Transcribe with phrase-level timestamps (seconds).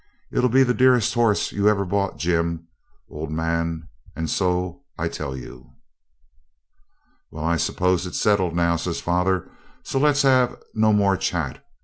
[0.31, 2.65] It'll be the dearest horse you ever bought, Jim,
[3.07, 5.73] old man, and so I tell you.'
[7.29, 9.51] 'Well, I suppose it's settled now,' says father;
[9.83, 11.63] 'so let's have no more chat.